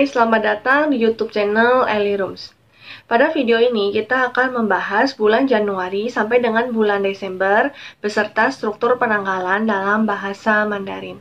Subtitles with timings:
[0.00, 2.56] Hai, selamat datang di YouTube channel Ellie Rooms.
[3.04, 7.68] Pada video ini kita akan membahas bulan Januari sampai dengan bulan Desember
[8.00, 11.20] beserta struktur penanggalan dalam bahasa Mandarin.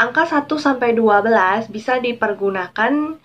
[0.00, 3.20] Angka 1 sampai 12 bisa dipergunakan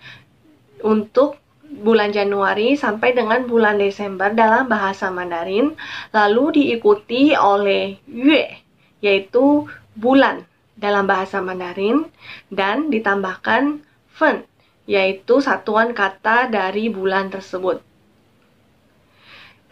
[0.84, 5.72] untuk bulan Januari sampai dengan bulan Desember dalam bahasa Mandarin,
[6.12, 8.60] lalu diikuti oleh yue,
[9.00, 9.64] yaitu
[9.96, 10.44] bulan
[10.76, 12.12] dalam bahasa Mandarin,
[12.52, 13.80] dan ditambahkan
[14.14, 14.46] Fen,
[14.86, 17.82] yaitu satuan kata dari bulan tersebut.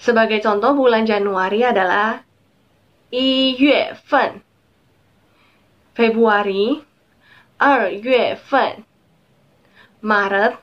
[0.02, 2.26] Sebagai contoh, bulan Januari adalah
[3.14, 4.42] Yi Yue Fen,
[5.94, 6.82] Februari
[7.62, 8.82] Er Yue Fen,
[10.02, 10.58] Maret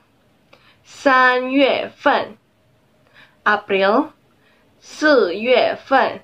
[0.84, 2.36] San Yue Fen,
[3.48, 4.12] April
[4.76, 6.20] Si Yue Fen,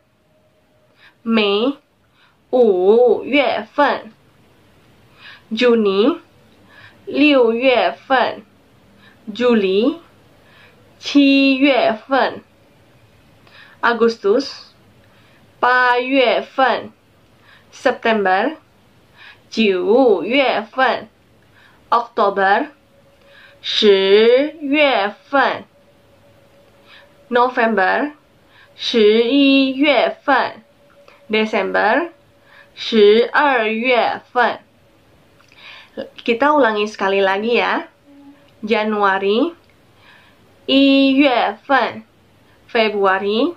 [1.24, 1.72] Mei
[2.52, 4.12] Wu Yue Fen,
[5.48, 6.25] Juni
[7.06, 8.42] 六月份
[9.32, 10.00] ，Juli
[10.98, 12.42] 七月份
[13.80, 14.50] augustus
[15.60, 16.90] 八月份
[17.72, 18.56] ，September
[19.48, 21.08] 九月份
[21.90, 22.70] ，October
[23.60, 25.62] 十月份
[27.30, 28.14] ，November
[28.74, 30.64] 十一月份
[31.30, 32.08] ，December
[32.74, 34.65] 十二月份
[35.96, 37.88] Kita ulangi sekali lagi ya.
[38.60, 39.48] Januari,
[40.68, 40.82] i
[41.16, 42.04] yue fen,
[42.68, 43.48] Februari,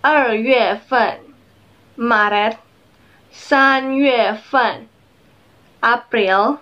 [0.00, 1.18] er yue fen,
[1.96, 2.56] Maret,
[3.28, 4.88] san yue fen,
[5.82, 6.60] April,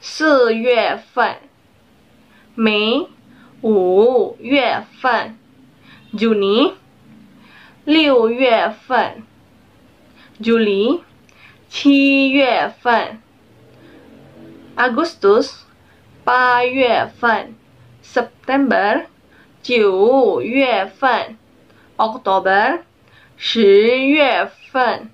[0.00, 0.24] si
[0.64, 1.36] yue fen,
[2.56, 3.08] Mei,
[3.60, 5.36] wu yue fen,
[6.14, 6.72] Juni,
[7.84, 9.26] liu yue fen,
[10.40, 11.02] Juli,
[11.68, 11.98] qi
[12.32, 13.22] yue fen.
[14.81, 15.65] Agustus
[16.23, 17.55] 八月份
[18.03, 19.05] September
[19.61, 21.37] 九月份
[21.97, 22.79] October
[23.35, 25.09] 十月份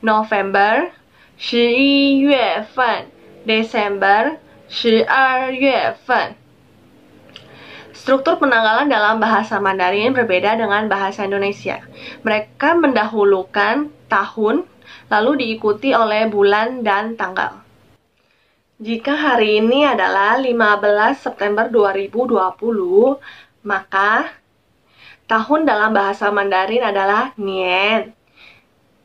[0.00, 0.90] November
[1.36, 3.06] 十一月份
[3.46, 4.38] December
[4.68, 6.34] 十二月份
[7.92, 11.84] Struktur penanggalan dalam bahasa Mandarin berbeda dengan bahasa Indonesia.
[12.24, 14.66] Mereka mendahulukan tahun,
[15.12, 17.62] lalu diikuti oleh bulan dan tanggal.
[18.77, 20.53] Jika hari ini adalah 15
[21.17, 22.29] September 2020,
[23.65, 24.29] maka
[25.25, 28.13] tahun dalam bahasa Mandarin adalah Nian.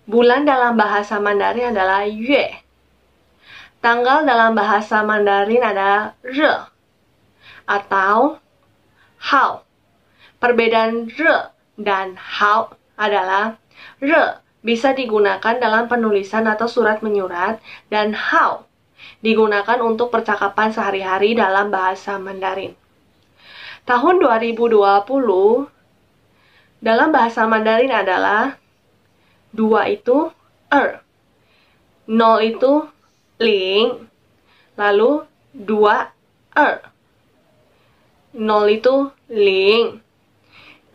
[0.04, 2.52] Bulan dalam bahasa Mandarin adalah Yue.
[3.80, 6.68] Tanggal dalam bahasa Mandarin adalah Re
[7.64, 8.44] atau
[9.24, 9.64] how.
[10.36, 11.48] Perbedaan re
[11.80, 13.56] dan how adalah
[14.04, 17.56] re bisa digunakan dalam penulisan atau surat menyurat
[17.88, 18.68] dan how
[19.22, 22.74] digunakan untuk percakapan sehari-hari dalam bahasa Mandarin.
[23.82, 24.78] Tahun 2020
[26.82, 28.58] dalam bahasa Mandarin adalah
[29.54, 30.34] dua itu
[30.66, 31.02] er,
[32.10, 32.86] nol itu
[33.38, 34.10] ling,
[34.74, 35.22] lalu
[35.54, 36.10] dua
[36.54, 36.82] er.
[38.32, 40.00] Nol itu ling.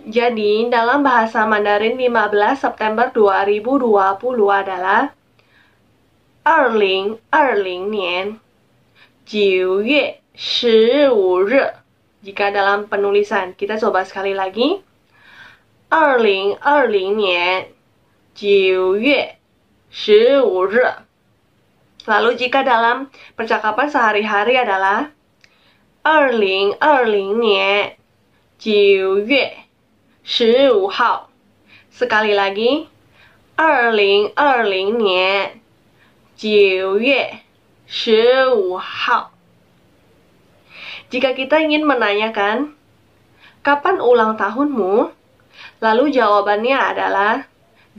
[0.07, 3.83] Jadi, dalam bahasa Mandarin 15 September 2020
[4.47, 5.16] adalah
[6.46, 8.26] Erling Erling nian
[12.22, 14.82] Jika dalam penulisan kita coba sekali lagi
[15.90, 17.60] Erling Erling nian
[22.02, 23.06] Lalu jika dalam
[23.38, 25.14] percakapan sehari-hari adalah
[26.02, 27.96] 二零二零年
[28.58, 29.54] 九月
[30.24, 31.30] 十五号。
[31.92, 32.88] Sekali lagi,
[33.54, 35.60] 二零二零年
[36.36, 37.40] 九月
[37.86, 39.32] 十五号。
[41.12, 42.72] Jika kita ingin menanyakan
[43.60, 45.12] kapan ulang tahunmu,
[45.84, 47.44] lalu jawabannya adalah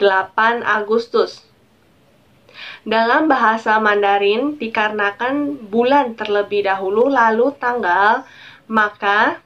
[0.01, 1.45] 8 Agustus.
[2.83, 8.25] Dalam bahasa Mandarin, dikarenakan bulan terlebih dahulu lalu tanggal,
[8.67, 9.39] maka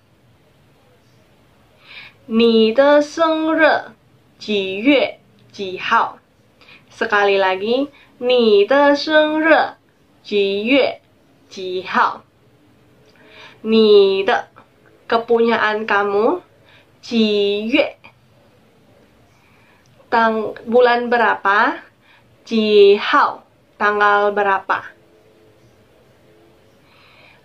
[2.27, 3.93] ni de seng re
[4.39, 5.19] ji yue
[5.51, 6.19] ji hao.
[6.92, 7.88] Sekali lagi,
[8.20, 9.76] ni de seng re
[10.22, 11.00] ji yue
[11.48, 12.22] ji hao.
[13.64, 14.36] Ni de
[15.08, 16.40] kepunyaan kamu
[17.00, 17.26] ji
[17.66, 17.98] yue
[20.12, 21.80] tang bulan berapa
[22.42, 23.46] Jihao,
[23.78, 24.82] tanggal berapa?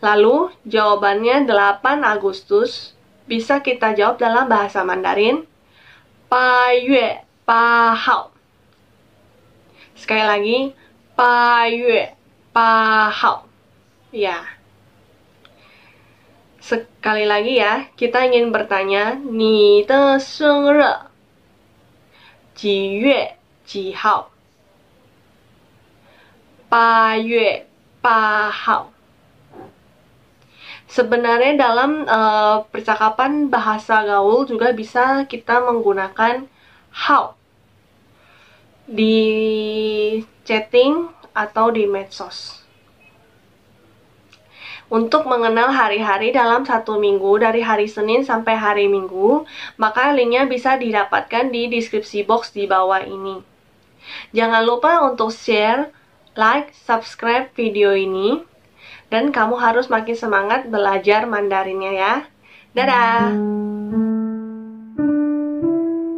[0.01, 2.97] Lalu jawabannya 8 Agustus
[3.29, 5.45] bisa kita jawab dalam bahasa Mandarin
[6.25, 8.36] Pa Yue Pa Hao.
[9.97, 10.57] Sekali lagi,
[11.17, 12.13] pa yue,
[12.53, 13.49] pa hao.
[14.13, 14.45] Ya.
[16.61, 21.09] Sekali lagi ya, kita ingin bertanya, ni de sheng re,
[22.53, 23.33] ji yue,
[23.65, 24.29] ji hao.
[26.69, 27.65] Pa yue,
[27.97, 28.93] pa hao.
[30.87, 36.47] Sebenarnya dalam uh, percakapan bahasa gaul juga bisa kita menggunakan
[36.93, 37.35] how
[38.87, 42.63] di chatting atau di medsos.
[44.87, 49.43] Untuk mengenal hari-hari dalam satu minggu dari hari Senin sampai hari Minggu,
[49.75, 53.43] maka linknya bisa didapatkan di deskripsi box di bawah ini.
[54.31, 55.91] Jangan lupa untuk share,
[56.39, 58.47] like, subscribe video ini,
[59.11, 62.15] dan kamu harus makin semangat belajar Mandarinnya ya.
[62.71, 63.76] Dadah!